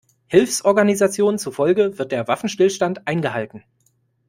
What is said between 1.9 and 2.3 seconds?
wird der